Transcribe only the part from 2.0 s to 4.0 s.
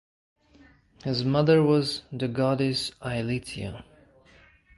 the goddess Eileithyia.